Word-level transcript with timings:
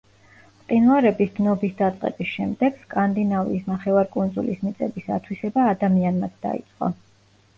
მყინვარების 0.59 1.33
დნობის 1.39 1.73
დაწყების 1.81 2.31
შემდეგ 2.37 2.79
სკანდინავიის 2.85 3.69
ნახევარკუნძულის 3.73 4.63
მიწების 4.69 5.11
ათვისება 5.17 5.67
ადამიანმაც 5.75 6.41
დაიწყო. 6.47 6.91